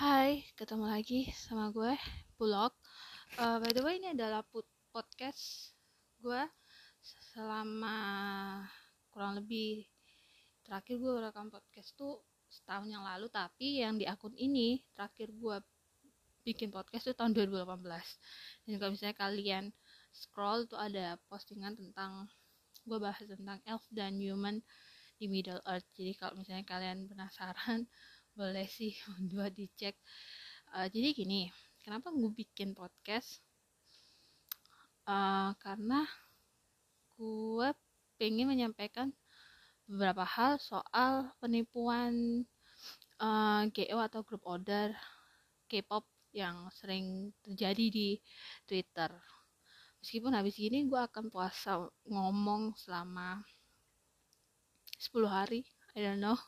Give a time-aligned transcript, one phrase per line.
[0.00, 1.92] Hai, ketemu lagi sama gue,
[2.40, 2.72] Bulog.
[3.36, 4.40] Uh, by the way, ini adalah
[4.96, 5.76] podcast
[6.24, 6.40] gue
[7.36, 8.00] selama
[9.12, 9.84] kurang lebih
[10.64, 15.60] terakhir gue rekam podcast tuh setahun yang lalu, tapi yang di akun ini terakhir gue
[16.48, 17.84] bikin podcast tuh tahun 2018.
[18.64, 19.64] Dan kalau misalnya kalian
[20.16, 22.24] scroll tuh ada postingan tentang
[22.88, 24.64] gue bahas tentang elf dan human
[25.20, 25.84] di Middle Earth.
[25.92, 27.84] Jadi kalau misalnya kalian penasaran
[28.34, 28.94] boleh sih
[29.30, 29.98] buat dicek.
[30.70, 31.50] Uh, jadi gini
[31.82, 33.42] kenapa gue bikin podcast?
[35.08, 36.06] Uh, karena
[37.18, 37.68] gue
[38.20, 39.10] pengen menyampaikan
[39.90, 42.46] beberapa hal soal penipuan
[43.18, 44.94] uh, GO atau group order
[45.66, 48.08] K-pop yang sering terjadi di
[48.62, 49.10] Twitter.
[49.98, 53.42] Meskipun habis ini gue akan puasa ngomong selama
[54.96, 55.66] 10 hari,
[55.98, 56.38] I don't know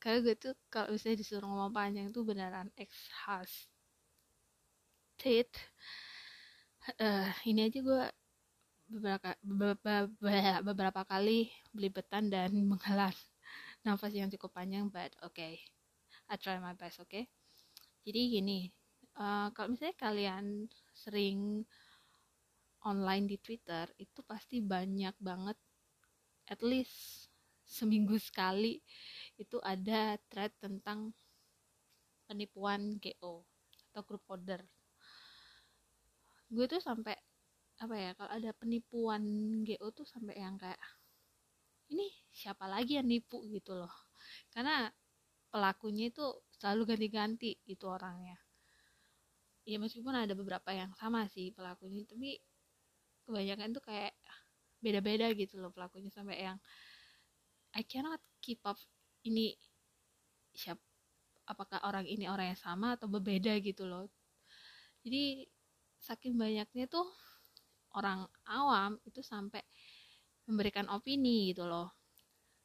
[0.00, 3.64] karena gue tuh kalau misalnya disuruh ngomong panjang tuh beneran exhausted
[7.00, 8.04] uh, ini aja gue
[8.84, 13.08] beberapa beberapa, beberapa kali belibetan dan menghela
[13.84, 15.60] nafas yang cukup panjang but okay
[16.28, 17.28] I try my best oke okay?
[18.04, 18.68] jadi gini
[19.16, 21.64] uh, kalau misalnya kalian sering
[22.84, 25.56] online di Twitter itu pasti banyak banget
[26.52, 27.23] at least
[27.74, 28.78] seminggu sekali
[29.34, 31.10] itu ada thread tentang
[32.30, 33.42] penipuan GO
[33.90, 34.62] atau group order.
[36.46, 37.18] Gue tuh sampai
[37.82, 39.22] apa ya kalau ada penipuan
[39.66, 40.78] GO tuh sampai yang kayak
[41.90, 43.42] ini siapa lagi yang nipu?
[43.50, 43.92] gitu loh.
[44.54, 44.88] Karena
[45.50, 46.24] pelakunya itu
[46.58, 48.38] selalu ganti-ganti itu orangnya.
[49.64, 52.36] Ya meskipun ada beberapa yang sama sih pelakunya tapi
[53.24, 54.12] kebanyakan tuh kayak
[54.84, 56.10] beda-beda gitu loh pelakunya.
[56.12, 56.58] Sampai yang
[57.74, 58.78] I cannot keep up
[59.26, 59.54] ini
[60.54, 60.78] siap
[61.44, 64.06] apakah orang ini orang yang sama atau berbeda gitu loh.
[65.04, 65.44] Jadi
[66.00, 67.04] saking banyaknya tuh
[67.98, 69.60] orang awam itu sampai
[70.48, 71.92] memberikan opini gitu loh.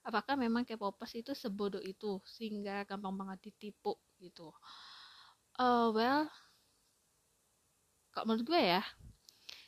[0.06, 4.54] Apakah memang K-popers itu sebodoh itu sehingga gampang banget ditipu gitu?
[5.60, 6.32] Uh, well
[8.16, 8.84] kalau menurut gue ya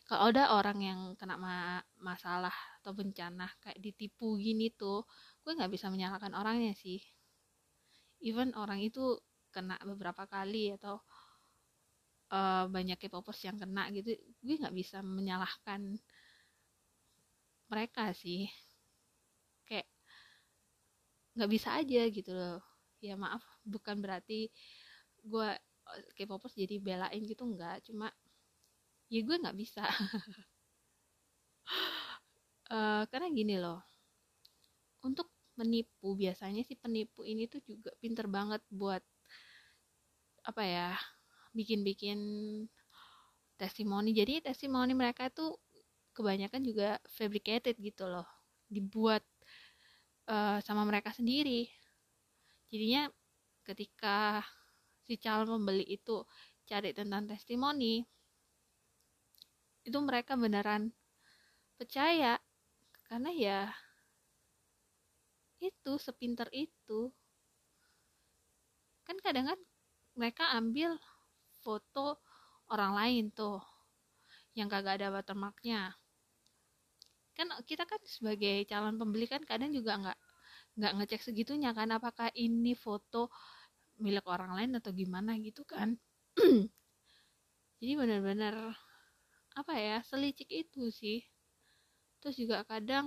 [0.08, 5.06] kalau ada orang yang kena ma masalah atau bencana kayak ditipu gini tuh
[5.46, 6.98] gue nggak bisa menyalahkan orangnya sih.
[8.26, 9.22] Even orang itu
[9.54, 10.98] kena beberapa kali atau
[12.34, 16.02] uh, banyak K-popers yang kena gitu gue nggak bisa menyalahkan
[17.70, 18.50] mereka sih.
[19.70, 19.88] Kayak
[21.38, 22.60] nggak bisa aja gitu loh.
[22.98, 24.50] Ya maaf bukan berarti
[25.22, 25.50] gue
[26.18, 27.86] K-popers jadi belain gitu nggak.
[27.86, 28.10] Cuma
[29.12, 29.84] ya gue nggak bisa
[32.72, 33.84] uh, karena gini loh
[35.04, 39.04] untuk menipu biasanya si penipu ini tuh juga pinter banget buat
[40.48, 40.90] apa ya
[41.54, 42.20] bikin-bikin
[43.60, 44.16] testimoni.
[44.16, 45.60] Jadi testimoni mereka tuh
[46.16, 48.26] kebanyakan juga fabricated gitu loh
[48.72, 49.22] dibuat
[50.32, 51.70] uh, sama mereka sendiri.
[52.72, 53.12] Jadinya
[53.68, 54.42] ketika
[55.06, 56.24] si calon pembeli itu
[56.66, 58.02] cari tentang testimoni
[59.82, 60.94] itu mereka beneran
[61.76, 62.38] percaya
[63.12, 63.60] karena ya
[65.60, 67.12] itu sepinter itu.
[69.04, 69.60] Kan kadang kan
[70.16, 70.96] mereka ambil
[71.60, 72.24] foto
[72.72, 73.60] orang lain tuh
[74.56, 75.92] yang kagak ada watermarknya.
[77.36, 80.18] Kan kita kan sebagai calon pembeli kan kadang juga nggak
[80.80, 83.28] nggak ngecek segitunya kan apakah ini foto
[84.00, 86.00] milik orang lain atau gimana gitu kan.
[87.84, 88.56] Jadi benar-benar
[89.52, 91.20] apa ya selicik itu sih
[92.22, 93.06] terus juga kadang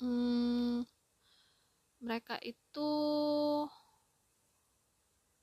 [0.00, 0.82] hmm,
[2.04, 2.88] mereka itu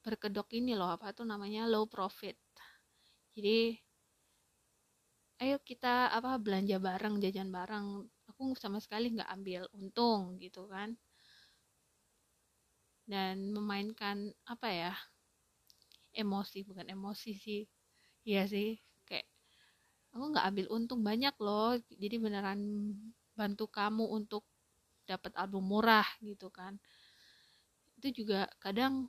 [0.05, 2.37] berkedok ini loh apa tuh namanya low profit.
[3.35, 3.59] Jadi
[5.43, 7.87] ayo kita apa belanja bareng jajan bareng.
[8.29, 10.89] Aku sama sekali nggak ambil untung gitu kan.
[13.11, 14.17] Dan memainkan
[14.53, 14.93] apa ya
[16.21, 17.61] emosi bukan emosi sih.
[18.29, 18.69] Iya sih
[19.07, 19.27] kayak
[20.11, 21.79] aku nggak ambil untung banyak loh.
[21.95, 22.59] Jadi beneran
[23.35, 24.43] bantu kamu untuk
[25.07, 26.77] dapat album murah gitu kan.
[27.99, 29.07] Itu juga kadang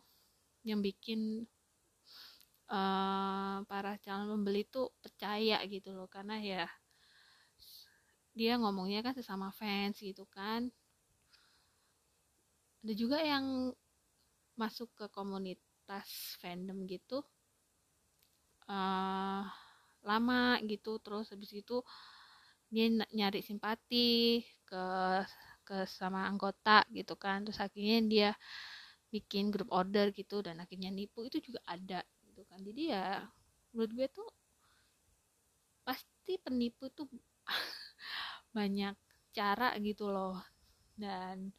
[0.63, 1.43] yang bikin
[2.71, 6.07] uh, para calon pembeli tuh percaya gitu loh.
[6.07, 6.65] Karena ya
[8.33, 10.71] dia ngomongnya kan sesama fans gitu kan.
[12.83, 13.71] Ada juga yang
[14.59, 17.23] masuk ke komunitas fandom gitu.
[18.67, 19.47] Uh,
[20.11, 21.83] lama gitu terus habis itu
[22.73, 24.85] dia nyari simpati ke
[25.69, 27.45] ke sama anggota gitu kan.
[27.47, 28.31] Terus akhirnya dia
[29.15, 32.59] bikin grup order gitu dan akhirnya nipu itu juga ada gitu kan.
[32.65, 33.23] Jadi ya
[33.73, 34.29] menurut gue tuh
[35.87, 37.07] pasti penipu tuh
[38.57, 38.95] banyak
[39.37, 40.39] cara gitu loh.
[40.97, 41.51] Dan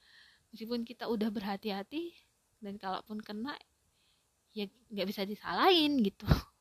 [0.53, 2.13] meskipun kita udah berhati-hati
[2.63, 3.55] dan kalaupun kena
[4.53, 6.25] ya nggak bisa disalahin gitu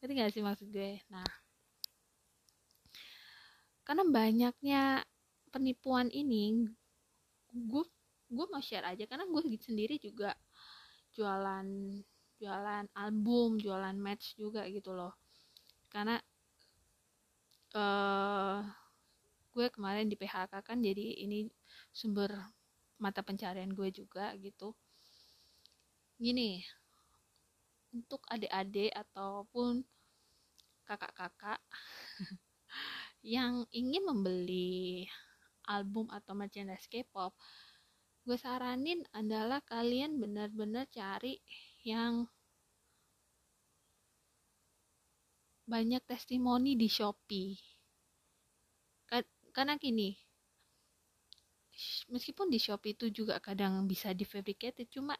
[0.00, 1.00] ngerti gak sih maksud gue?
[1.12, 1.26] Nah
[3.84, 5.02] karena banyaknya
[5.50, 6.62] penipuan ini
[7.50, 7.84] gue
[8.30, 9.04] gue mau share aja.
[9.10, 10.32] Karena gue sendiri juga
[11.12, 11.66] jualan
[12.40, 15.12] jualan album jualan match juga gitu loh.
[15.90, 16.16] Karena
[17.74, 18.62] uh,
[19.50, 21.50] gue kemarin di PHK kan jadi ini
[21.90, 22.30] sumber
[23.02, 24.72] mata pencarian gue juga gitu.
[26.20, 26.62] Gini
[27.90, 29.82] untuk adik-adik ataupun
[30.86, 31.60] kakak-kakak
[33.22, 35.06] yang ingin membeli
[35.70, 37.34] album atau merchandise K-pop,
[38.26, 41.38] gue saranin adalah kalian benar-benar cari
[41.86, 42.26] yang
[45.70, 47.54] banyak testimoni di Shopee.
[49.50, 50.14] Karena gini,
[52.10, 55.14] meskipun di Shopee itu juga kadang bisa difabricated, cuma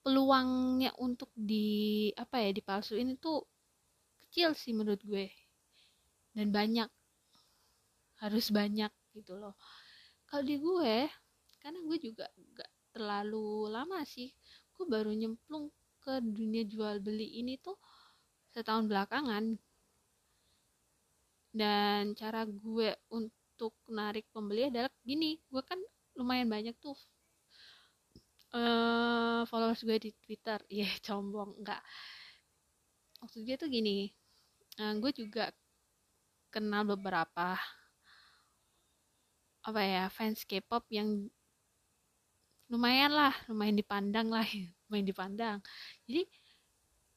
[0.00, 3.44] peluangnya untuk di apa ya dipalsuin itu
[4.26, 5.28] kecil sih menurut gue.
[6.32, 6.88] Dan banyak.
[8.20, 9.56] Harus banyak gitu loh.
[10.28, 11.08] Kalau di gue
[11.60, 12.26] karena gue juga
[12.56, 14.32] gak terlalu lama sih
[14.72, 15.68] gue baru nyemplung
[16.00, 17.76] ke dunia jual beli ini tuh
[18.54, 19.58] setahun belakangan.
[21.50, 25.76] Dan cara gue untuk narik pembeli adalah gini gue kan
[26.16, 26.96] lumayan banyak tuh
[28.54, 30.58] uh, followers gue di Twitter.
[30.70, 31.82] Ya yeah, combong enggak.
[33.22, 34.10] Maksud gue tuh gini.
[34.80, 35.52] Uh, gue juga
[36.50, 37.54] kenal beberapa
[39.60, 41.28] apa ya fans K-pop yang
[42.72, 44.46] lumayan lah lumayan dipandang lah
[44.88, 45.58] lumayan dipandang.
[46.06, 46.22] Jadi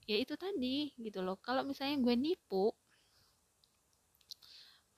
[0.09, 1.39] ya itu tadi gitu loh.
[1.39, 2.73] Kalau misalnya gue nipu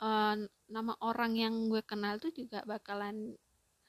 [0.02, 0.36] uh,
[0.68, 3.38] nama orang yang gue kenal tuh juga bakalan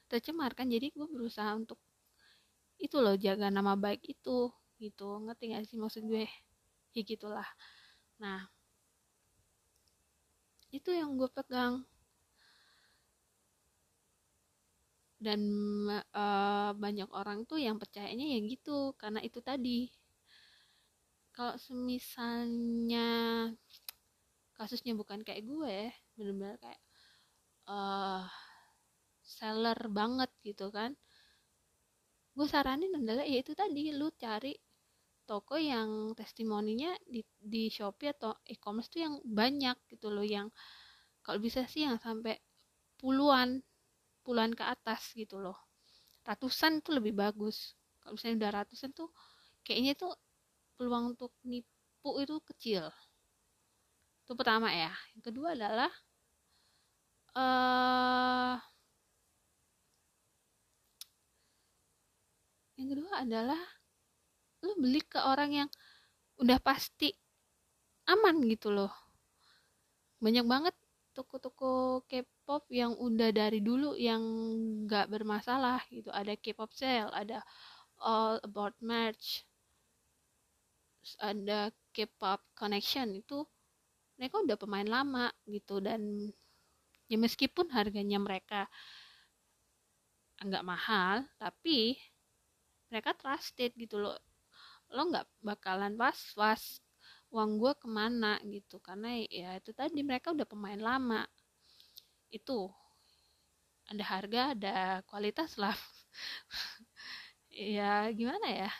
[0.07, 1.79] tercemar kan jadi gue berusaha untuk
[2.77, 5.09] itu loh jaga nama baik itu gitu.
[5.25, 6.25] Ngerti gak sih maksud gue?
[6.97, 7.49] Ya gitulah.
[8.23, 8.49] Nah
[10.73, 11.85] itu yang gue pegang.
[15.17, 15.41] Dan
[16.13, 19.89] uh, banyak orang tuh yang percayanya ya gitu karena itu tadi.
[21.37, 23.09] Kalau semisalnya
[24.57, 26.81] kasusnya bukan kayak gue bener-bener kayak
[27.69, 28.25] uh,
[29.21, 30.97] seller banget gitu kan
[32.37, 34.53] gue saranin adalah ya itu tadi lu cari
[35.27, 40.53] toko yang testimoninya di, di Shopee atau e-commerce tuh yang banyak gitu loh yang
[41.25, 42.39] kalau bisa sih yang sampai
[43.01, 43.65] puluhan
[44.23, 45.55] puluhan ke atas gitu loh.
[46.27, 47.79] Ratusan tuh lebih bagus.
[48.03, 49.11] Kalau misalnya udah ratusan tuh
[49.67, 50.15] kayaknya tuh
[50.79, 52.91] peluang untuk nipu itu kecil.
[54.27, 54.91] Itu pertama ya.
[55.15, 55.91] Yang kedua adalah
[57.39, 58.55] uh,
[62.77, 63.61] yang kedua adalah
[64.65, 65.69] lu beli ke orang yang
[66.41, 67.13] udah pasti
[68.09, 68.93] aman gitu loh.
[70.21, 70.75] Banyak banget
[71.17, 74.21] toko-toko K-pop yang udah dari dulu yang
[74.85, 76.13] nggak bermasalah gitu.
[76.13, 77.41] Ada K-pop sale ada
[78.01, 79.45] all about merch
[81.23, 83.17] ada K-pop connection.
[83.17, 83.49] Itu
[84.21, 86.33] mereka udah pemain lama gitu dan
[87.07, 88.67] ya meskipun harganya mereka
[90.43, 91.97] nggak mahal tapi
[92.91, 94.17] mereka trusted gitu loh.
[94.95, 96.65] Lo nggak bakalan was was
[97.35, 98.79] uang gue ke mana gitu.
[98.83, 101.23] Karena ya itu tadi mereka udah pemain lama.
[102.31, 102.71] Itu
[103.87, 104.77] ada harga ada
[105.07, 105.75] kualitas lah.
[107.57, 108.71] Ya gimana ya?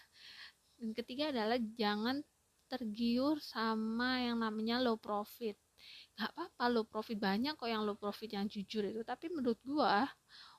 [0.77, 2.21] Dan ketiga adalah jangan
[2.69, 5.57] tergiur sama yang namanya low profit.
[6.17, 9.01] Nggak apa-apa low profit banyak kok yang low profit yang jujur itu.
[9.01, 9.95] Tapi menurut gue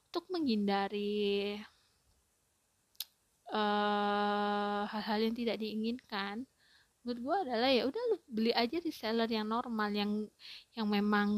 [0.09, 1.61] untuk menghindari
[4.91, 6.43] hal-hal uh, yang tidak diinginkan
[7.07, 10.27] menurut gue adalah ya udah beli aja di seller yang normal yang
[10.75, 11.31] yang memang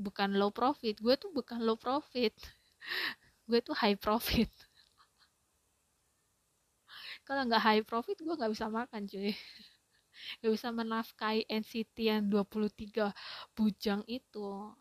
[0.00, 0.96] bukan low profit.
[0.96, 2.32] Gue tuh bukan low profit.
[3.50, 4.48] Gue tuh high profit.
[7.28, 9.36] Kalau nggak high profit gue nggak bisa makan cuy.
[10.40, 13.12] Nggak bisa menafkahi NCT yang 23
[13.52, 14.72] bujang itu.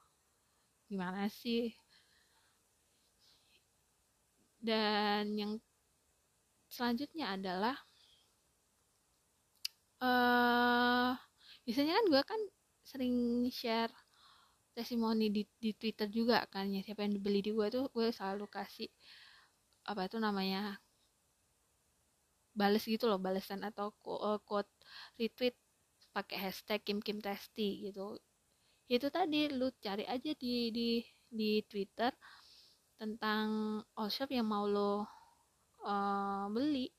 [0.88, 1.76] Gimana sih?
[4.60, 5.52] Dan yang
[6.70, 7.76] selanjutnya adalah
[10.06, 11.12] uh,
[11.66, 12.42] biasanya kan gue kan
[12.86, 13.16] sering
[13.52, 13.94] share
[14.74, 16.82] testimoni di, di Twitter juga kan ya.
[16.86, 18.90] Siapa yang dibeli di gue tuh gue selalu kasih
[19.90, 20.78] apa itu namanya
[22.54, 24.70] bales gitu loh balesan atau uh, quote
[25.18, 25.56] retweet
[26.14, 28.18] pakai hashtag Kim Kim Testi gitu.
[28.90, 30.90] Itu tadi lu cari aja di di
[31.30, 32.10] di Twitter
[32.98, 35.19] tentang all shop yang mau lo
[35.86, 36.92] uh, beli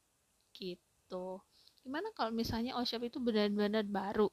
[0.55, 1.41] gitu.
[1.81, 4.29] Gimana kalau misalnya all shop itu benar-benar baru?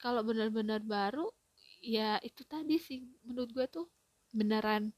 [0.00, 1.28] Kalau benar-benar baru
[1.80, 3.88] ya itu tadi sih menurut gue tuh
[4.36, 4.92] beneran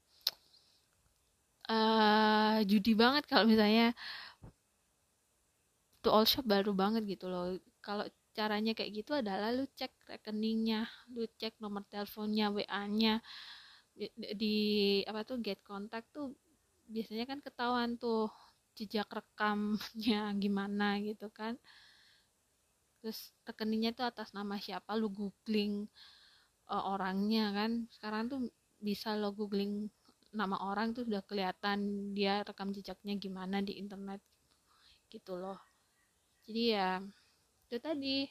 [1.71, 3.95] uh, judi banget kalau misalnya
[6.03, 7.55] tuh all shop baru banget gitu loh.
[7.79, 13.21] Kalau caranya kayak gitu adalah lu cek rekeningnya lu cek nomor teleponnya WA-nya
[13.93, 14.55] di, di
[15.05, 16.33] apa tuh get kontak tuh
[16.89, 18.29] biasanya kan ketahuan tuh
[18.73, 21.57] jejak rekamnya gimana gitu kan.
[22.99, 25.85] Terus rekeningnya tuh atas nama siapa lu googling
[26.71, 27.71] uh, orangnya kan.
[27.91, 28.39] Sekarang tuh
[28.79, 29.87] bisa lo googling
[30.33, 34.19] nama orang tuh udah kelihatan dia rekam jejaknya gimana di internet
[35.11, 35.59] gitu loh.
[36.47, 36.99] Jadi ya
[37.69, 38.27] itu tadi.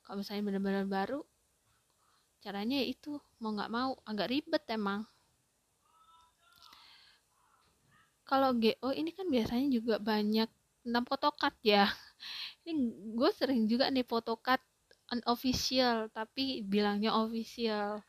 [0.00, 1.20] Kalau misalnya benar-benar baru
[2.40, 5.04] caranya ya itu mau nggak mau agak ribet emang
[8.30, 10.46] kalau GO ini kan biasanya juga banyak
[10.86, 11.90] tentang photocard ya.
[12.68, 12.72] Ini
[13.18, 14.62] gue sering juga nih photocard
[15.10, 18.06] unofficial tapi bilangnya official.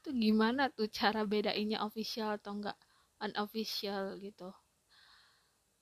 [0.00, 2.78] Itu gimana tuh cara bedainnya official atau enggak
[3.18, 4.54] unofficial gitu?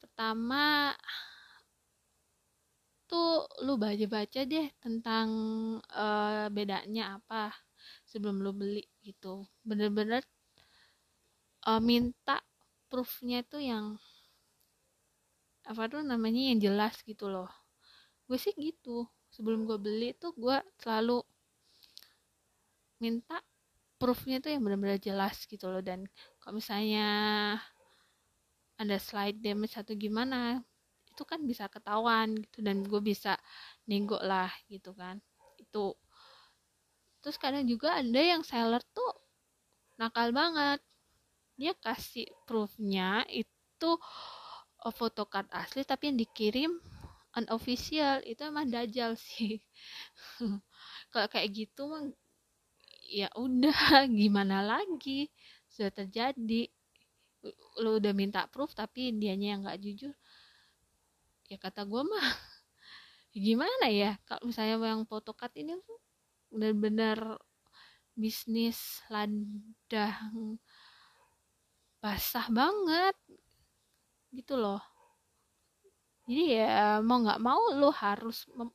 [0.00, 0.96] Pertama
[3.10, 5.28] tuh lu baca-baca deh tentang
[5.92, 7.52] uh, bedanya apa
[8.08, 9.44] sebelum lu beli gitu.
[9.68, 10.24] Bener-bener
[11.68, 12.40] uh, minta
[12.92, 13.96] proofnya tuh yang
[15.64, 17.48] apa tuh namanya yang jelas gitu loh.
[18.28, 19.08] Gue sih gitu.
[19.32, 21.24] Sebelum gue beli tuh gue selalu
[23.00, 23.40] minta
[23.96, 25.80] proofnya tuh yang benar-benar jelas gitu loh.
[25.80, 26.04] Dan
[26.36, 27.08] kalau misalnya
[28.76, 30.60] ada slide damage atau gimana
[31.08, 32.60] itu kan bisa ketahuan gitu.
[32.60, 33.40] Dan gue bisa
[33.88, 35.16] nego lah gitu kan.
[35.56, 35.96] Itu.
[37.24, 39.16] Terus kadang juga ada yang seller tuh
[39.96, 40.82] nakal banget
[41.60, 43.90] dia kasih proofnya itu
[44.90, 46.72] photocard asli tapi yang dikirim
[47.38, 48.20] unofficial.
[48.26, 49.62] Itu emang dajal sih.
[51.12, 52.02] Kalau kayak gitu mah
[53.06, 53.76] ya udah
[54.20, 55.30] gimana lagi?
[55.70, 56.68] Sudah terjadi.
[57.82, 60.14] Lo udah minta proof tapi dianya yang nggak jujur.
[61.50, 62.26] Ya kata gue mah
[63.46, 64.16] gimana ya?
[64.26, 65.76] Kalau misalnya yang photocard ini
[66.52, 67.40] benar-benar
[68.12, 70.60] bisnis ladang
[72.02, 73.14] basah banget.
[74.34, 74.82] Gitu loh.
[76.26, 78.70] Jadi ya mau nggak mau lo harus mem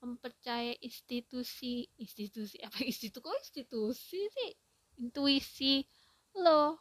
[0.00, 2.82] mempercayai institusi institusi apa?
[2.90, 4.50] Institusi kok institusi sih?
[4.98, 5.84] Intuisi
[6.40, 6.80] lo.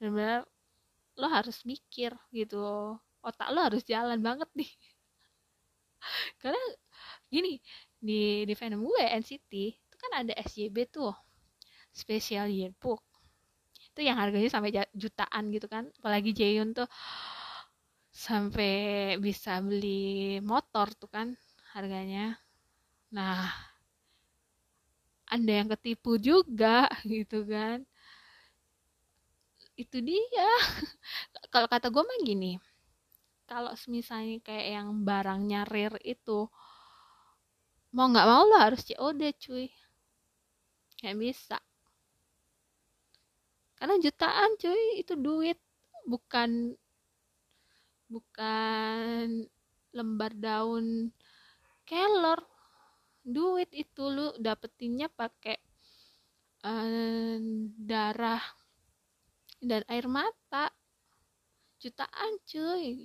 [0.00, 0.42] Benar-benar
[1.14, 2.58] lo harus mikir gitu
[3.22, 4.70] otak lo harus jalan banget nih.
[6.42, 6.64] Karena
[7.30, 7.60] gini
[8.00, 11.14] di di fandom gue NCT itu kan ada SJB tuh.
[11.94, 13.13] Special yearbook
[13.94, 15.86] itu yang harganya sampai jutaan gitu kan.
[16.02, 16.90] Apalagi Jaehyun tuh
[18.10, 18.74] sampai
[19.22, 21.38] bisa beli motor tuh kan
[21.74, 22.34] harganya.
[23.14, 23.46] Nah
[25.30, 27.86] ada yang ketipu juga gitu kan.
[29.78, 30.50] Itu dia.
[31.54, 32.58] Kalau kata gue mah gini
[33.44, 36.48] kalau misalnya kayak yang barangnya rare itu
[37.94, 39.66] mau nggak mau lo harus COD cuy.
[40.98, 41.56] Nggak bisa
[43.84, 45.60] karena jutaan cuy itu duit.
[46.08, 46.72] Bukan
[48.08, 49.44] bukan
[49.92, 51.12] lembar daun
[51.84, 52.40] kelor.
[53.20, 55.60] Duit itu lu dapetinnya pakai
[56.64, 57.36] uh,
[57.76, 58.40] darah
[59.60, 60.72] dan air mata.
[61.76, 63.04] Jutaan cuy.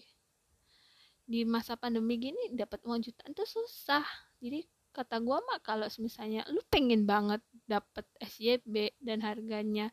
[1.28, 4.08] Di masa pandemi gini dapat uang jutaan tuh susah.
[4.40, 4.64] Jadi
[4.96, 9.92] kata gua mah kalau misalnya lu pengen banget dapet SJB dan harganya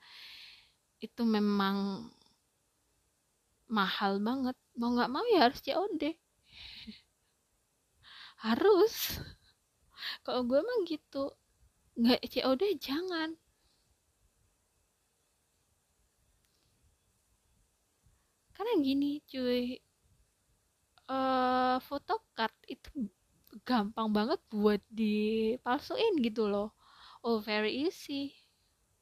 [1.05, 2.09] itu memang
[3.79, 4.57] mahal banget.
[4.79, 6.03] Mau nggak mau ya harus COD
[8.45, 9.19] harus.
[10.25, 11.25] Kalau gue emang gitu.
[12.01, 13.31] Nggak COD jangan.
[18.55, 19.79] Karena gini cuy.
[21.07, 22.91] Uh, photocard itu
[23.63, 26.75] gampang banget buat dipalsuin gitu loh.
[27.23, 28.35] Oh very easy.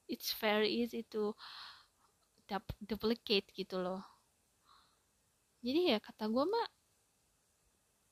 [0.08, 1.32] It's very easy to
[2.80, 4.02] duplicate gitu loh.
[5.64, 6.68] Jadi ya kata gue mah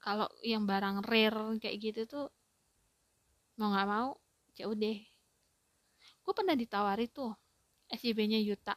[0.00, 2.26] kalau yang barang rare kayak gitu tuh
[3.60, 4.10] mau nggak mau
[4.56, 5.12] COD
[6.22, 7.34] gue pernah ditawari tuh
[7.92, 8.74] SJB nya Yuta.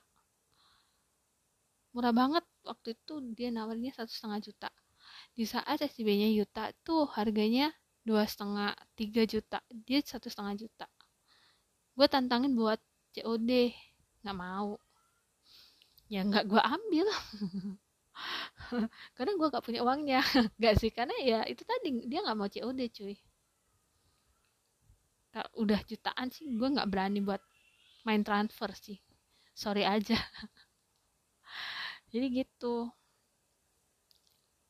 [1.95, 4.69] Murah banget waktu itu dia nawarnya satu setengah juta.
[5.31, 7.71] Di saat SCB nya juta tuh harganya
[8.03, 9.63] dua setengah tiga juta.
[9.71, 10.85] Dia satu setengah juta.
[11.95, 12.81] Gue tantangin buat
[13.15, 13.71] COD
[14.25, 14.75] nggak mau
[16.13, 17.07] ya nggak gue ambil.
[19.15, 20.21] Karena gue gak punya uangnya.
[20.63, 23.15] Gak sih karena ya itu tadi dia nggak mau COD cuy.
[25.59, 27.43] Udah jutaan sih gue nggak berani buat
[28.07, 28.95] main transfer sih.
[29.51, 30.15] Sorry aja.
[32.11, 32.89] Jadi gitu.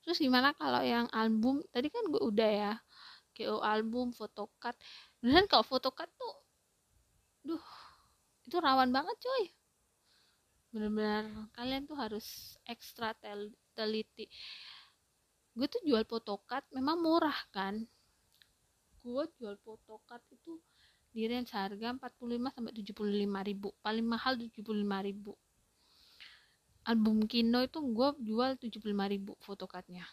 [0.02, 1.62] Terus gimana kalau yang album?
[1.70, 2.74] Tadi kan gue udah ya
[3.36, 4.80] KO album photocard
[5.20, 6.34] dan kalau photocard tuh
[7.46, 7.64] duh
[8.48, 9.44] itu rawan banget coy
[10.76, 11.24] benar-benar
[11.56, 14.28] kalian tuh harus ekstra tel teliti.
[15.56, 17.80] Gue tuh jual photocard memang murah kan?
[19.00, 20.60] Gue jual photocard itu
[21.16, 23.72] di range harga 45 sampai 75 ribu.
[23.80, 25.32] Paling mahal 75 ribu.
[26.84, 30.04] Album Kino itu gue jual 75 ribu photocardnya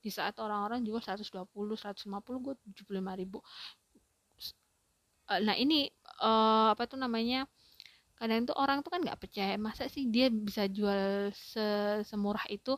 [0.00, 2.08] di saat orang-orang jual 120 150
[2.40, 3.42] gue 75 ribu.
[5.30, 5.90] Nah ini
[6.22, 7.44] uh, apa tuh namanya
[8.20, 11.64] kadang tuh orang tuh kan nggak percaya masa sih dia bisa jual se
[12.04, 12.76] semurah itu?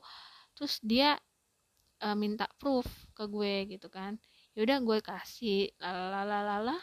[0.54, 1.18] Terus dia
[2.06, 4.14] uh, minta proof ke gue gitu kan.
[4.54, 6.78] Yaudah gue kasih lalalala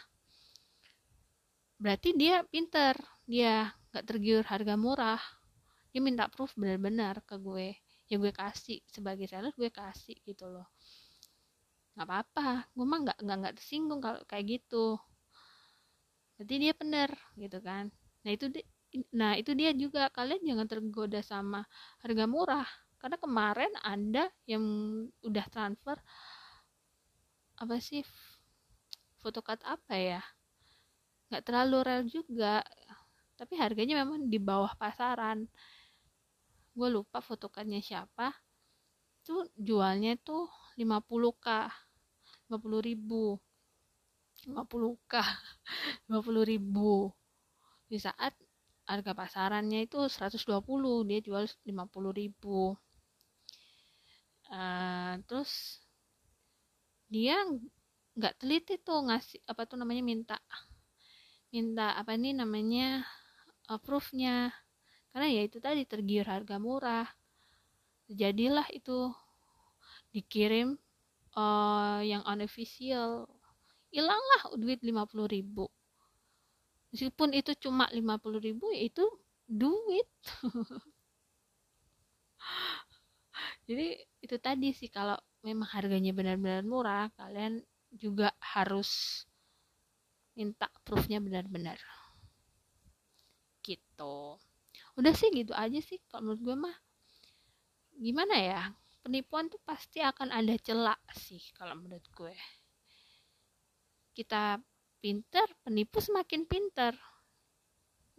[1.79, 5.21] berarti dia pinter dia nggak tergiur harga murah.
[5.95, 7.79] Dia minta proof benar-benar ke gue.
[8.11, 10.67] Ya gue kasih sebagai seller gue kasih gitu loh.
[11.95, 14.99] Nggak apa-apa gue mah nggak nggak nggak tersinggung kalau kayak gitu.
[16.35, 17.87] Berarti dia benar gitu kan
[18.23, 18.61] nah itu di,
[19.13, 20.09] nah itu dia juga.
[20.11, 21.61] Kalian jangan tergoda sama
[22.03, 22.67] harga murah.
[22.99, 24.63] Karena kemarin anda yang
[25.23, 25.95] udah transfer
[27.59, 28.01] apa sih
[29.21, 30.21] photocard apa ya?
[31.29, 32.55] Nggak terlalu rare juga.
[33.39, 35.47] Tapi harganya memang di bawah pasaran.
[36.77, 38.27] Gue lupa photocardnya siapa.
[39.21, 39.35] Itu
[39.67, 40.43] jualnya tuh
[40.79, 41.47] 50k
[42.49, 43.23] 50 ribu.
[44.47, 45.13] 50k
[46.09, 47.13] 50 ribu
[47.89, 48.37] di saat
[48.85, 50.45] harga pasarannya itu 120
[51.09, 52.77] dia jual 50 ribu.
[54.49, 55.81] Uh, terus
[57.09, 57.37] dia
[58.17, 60.37] nggak teliti tuh ngasih apa tuh namanya minta
[61.53, 63.05] minta apa ini namanya
[63.69, 64.53] approve-nya
[65.13, 67.09] karena ya itu tadi tergiur harga murah.
[68.09, 69.13] Jadilah itu
[70.13, 70.77] dikirim
[71.37, 73.29] uh, yang unofficial.
[73.89, 75.69] Hilanglah duit 50 ribu
[76.89, 79.05] meskipun itu cuma 50 ribu ya itu
[79.49, 80.07] duit.
[83.69, 83.87] Jadi
[84.25, 87.61] itu tadi sih kalau memang harganya benar-benar murah kalian
[87.93, 89.23] juga harus
[90.37, 91.77] minta proofnya benar-benar.
[93.65, 94.17] Gitu.
[94.97, 96.77] Udah sih gitu aja sih kalau menurut gue mah.
[97.99, 98.61] Gimana ya
[99.03, 102.35] penipuan tuh pasti akan ada celak sih kalau menurut gue.
[104.15, 104.59] Kita
[104.99, 106.93] pinter penipu semakin pinter.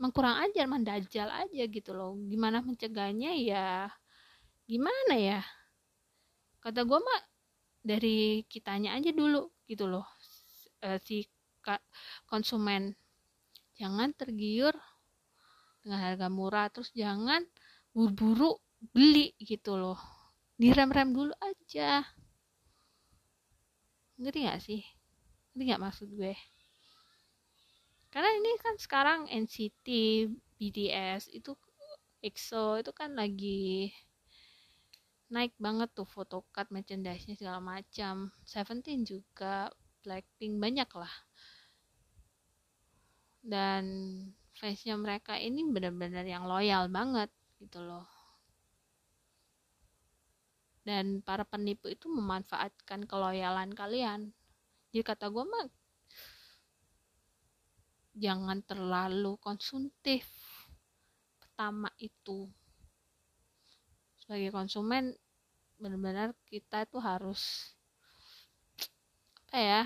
[0.00, 2.16] Mengkurang ajar mendajal aja gitu loh.
[2.24, 3.36] Gimana mencegahnya?
[3.36, 3.92] Ya
[4.64, 5.40] gimana ya?
[6.60, 7.20] Kata gue mah
[7.84, 10.08] dari kitanya aja dulu gitu loh.
[10.80, 11.28] E, si
[12.24, 12.96] konsumen.
[13.76, 14.72] Jangan tergiur
[15.84, 16.72] dengan harga murah.
[16.72, 17.44] Terus jangan
[17.92, 20.00] buru-buru beli gitu loh.
[20.56, 22.04] Direm-rem dulu aja.
[24.16, 24.80] Ngerti gak sih?
[25.52, 26.36] Ngerti gak maksud gue
[28.10, 29.86] karena ini kan sekarang NCT
[30.58, 31.54] BTS itu
[32.20, 33.88] EXO itu kan lagi
[35.30, 38.34] naik banget tuh photocard merchandise-nya segala macam.
[38.42, 39.70] Seventeen juga
[40.02, 41.14] Blackpink banyak lah.
[43.40, 43.84] Dan
[44.58, 47.30] fansnya mereka ini benar-benar yang loyal banget
[47.62, 48.04] gitu loh.
[50.82, 54.34] Dan para penipu itu memanfaatkan keloyalan kalian.
[54.90, 55.70] Jadi kata gue mah
[58.20, 60.28] jangan terlalu konsumtif.
[61.40, 62.44] Pertama itu.
[64.20, 65.16] Sebagai konsumen
[65.80, 67.72] benar-benar kita itu harus
[69.50, 69.82] apa ya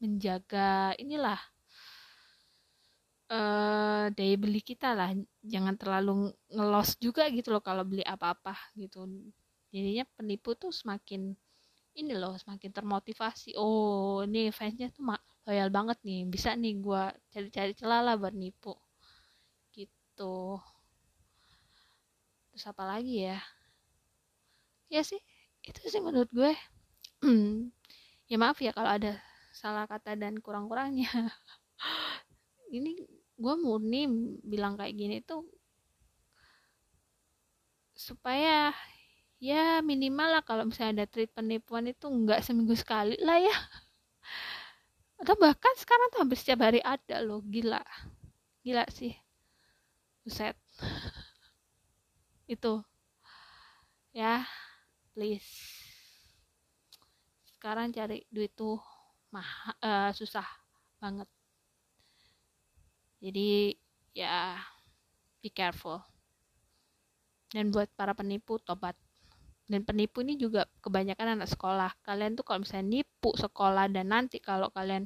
[0.00, 1.36] menjaga inilah
[3.28, 5.10] uh, daya beli kita lah.
[5.42, 9.04] Jangan terlalu ngelos juga gitu loh kalau beli apa-apa gitu.
[9.74, 11.34] Jadinya penipu tuh semakin
[11.98, 13.58] ini loh semakin termotivasi.
[13.58, 15.04] Oh ini fansnya tuh
[15.50, 16.22] loyal banget nih.
[16.30, 17.02] Bisa nih gue
[17.34, 18.78] cari-cari celah lah buat nipu.
[19.74, 20.62] Gitu.
[22.54, 23.42] Terus apa lagi ya?
[24.86, 25.18] Ya sih
[25.66, 26.54] itu sih menurut gue.
[28.30, 29.18] Ya maaf ya kalau ada
[29.50, 31.10] salah kata dan kurang-kurangnya.
[32.78, 32.94] Ini
[33.34, 34.06] gue murni
[34.46, 35.42] bilang kayak gini tuh
[37.96, 38.70] supaya
[39.40, 43.52] ya minimal lah kalau misalnya ada treat penipuan itu nggak seminggu sekali lah ya
[45.20, 47.84] atau bahkan sekarang tuh hampir setiap hari ada loh gila.
[48.64, 49.12] Gila sih.
[50.24, 50.56] Buset.
[52.48, 52.80] Itu.
[54.16, 54.48] Ya
[55.12, 55.44] please.
[57.52, 58.80] Sekarang cari duit tuh
[59.28, 60.48] mah uh, susah
[60.96, 61.28] banget.
[63.20, 63.76] Jadi
[64.16, 64.56] ya
[65.44, 66.00] be careful.
[67.52, 68.96] Dan buat para penipu tobat.
[69.68, 71.92] Dan penipu ini juga kebanyakan anak sekolah.
[72.00, 75.04] Kalian tuh kalau misalnya nipu sekolah dan nanti kalau kalian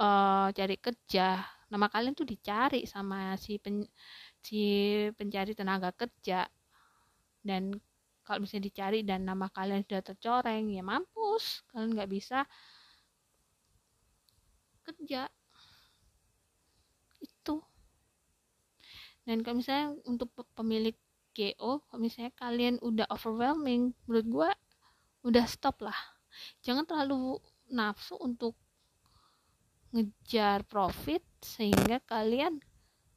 [0.00, 3.84] uh, cari kerja nama kalian tuh dicari sama si pen,
[4.40, 4.64] si
[5.12, 6.48] pencari tenaga kerja.
[7.44, 7.76] Dan
[8.24, 12.48] kalau misalnya dicari dan nama kalian sudah tercoreng ya mampus kalian nggak bisa
[14.88, 15.28] kerja.
[17.20, 17.60] Itu.
[19.28, 20.96] Dan kalau misalnya untuk pemilik
[21.36, 24.50] GO kalau misalnya kalian udah overwhelming menurut gue
[25.28, 26.17] udah stop lah
[26.64, 28.56] jangan terlalu nafsu untuk
[29.92, 32.60] ngejar profit sehingga kalian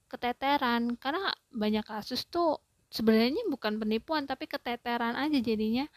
[0.08, 0.96] keteteran.
[1.00, 2.60] Karena banyak kasus tuh
[2.92, 5.88] sebenarnya bukan penipuan tapi keteteran aja jadinya.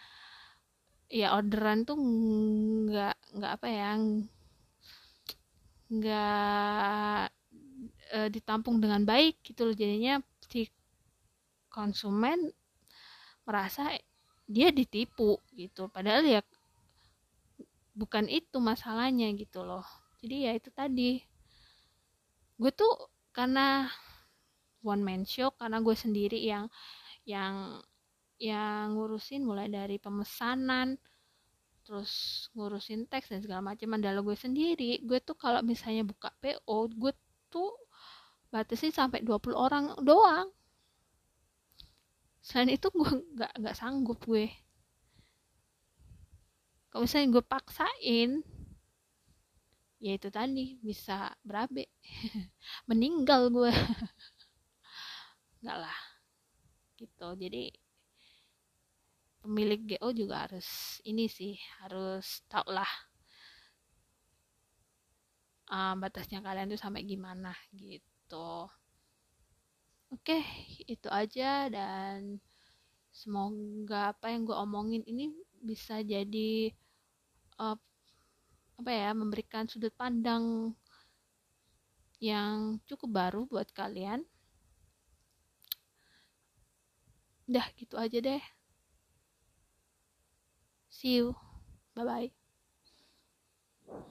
[1.10, 3.90] Ya orderan tuh nggak nggak apa ya
[5.94, 7.24] nggak
[8.10, 9.76] e, ditampung dengan baik gitu loh.
[9.76, 10.18] Jadinya
[10.50, 10.66] si
[11.70, 12.50] konsumen
[13.46, 13.94] merasa
[14.48, 15.86] dia ditipu gitu.
[15.92, 16.40] Padahal ya
[17.94, 19.86] bukan itu masalahnya gitu loh.
[20.20, 21.22] Jadi ya itu tadi.
[22.58, 22.90] Gue tuh
[23.34, 23.90] karena
[24.82, 26.66] one man show karena gue sendiri yang
[27.24, 27.80] yang
[28.38, 30.98] yang ngurusin mulai dari pemesanan
[31.84, 35.00] terus ngurusin teks dan segala macam adalah gue sendiri.
[35.06, 37.12] Gue tuh kalau misalnya buka PO gue
[37.48, 37.72] tuh
[38.50, 40.50] batasi sampai 20 orang doang.
[42.44, 44.63] Selain itu gue nggak nggak sanggup gue
[46.94, 48.30] kalau misalnya gue paksain.
[49.98, 51.90] Ya itu tadi bisa berabe.
[52.88, 53.74] Meninggal gue.
[55.66, 55.98] Nggak lah.
[56.94, 57.26] Gitu.
[57.34, 57.74] Jadi
[59.42, 62.88] pemilik GO juga harus ini sih harus tau lah
[65.74, 68.70] uh, batasnya kalian tuh sampai gimana gitu.
[70.14, 70.46] Oke,
[70.86, 71.66] itu aja.
[71.66, 72.38] Dan
[73.10, 76.70] semoga apa yang gue omongin ini bisa jadi
[77.58, 77.78] uh,
[78.74, 80.74] apa ya memberikan sudut pandang
[82.18, 84.24] yang cukup baru buat kalian.
[87.44, 88.42] Udah gitu aja deh.
[90.88, 91.36] See you.
[91.92, 92.43] Bye bye.